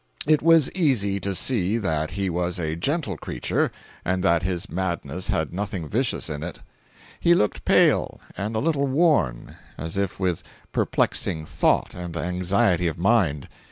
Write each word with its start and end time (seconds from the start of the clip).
505.jpg 0.25 0.25
(46K) 0.29 0.33
It 0.33 0.41
was 0.41 0.71
easy 0.71 1.19
to 1.19 1.35
see 1.35 1.77
that 1.77 2.09
he 2.09 2.27
was 2.27 2.57
a 2.57 2.75
gentle 2.75 3.17
creature 3.17 3.71
and 4.03 4.23
that 4.23 4.41
his 4.41 4.67
madness 4.67 5.27
had 5.27 5.53
nothing 5.53 5.87
vicious 5.87 6.27
in 6.27 6.41
it. 6.41 6.59
He 7.19 7.35
looked 7.35 7.65
pale, 7.65 8.19
and 8.35 8.55
a 8.55 8.65
little 8.65 8.87
worn, 8.87 9.57
as 9.77 9.97
if 9.97 10.19
with 10.19 10.41
perplexing 10.71 11.45
thought 11.45 11.93
and 11.93 12.17
anxiety 12.17 12.87
of 12.87 12.97
mind. 12.97 13.47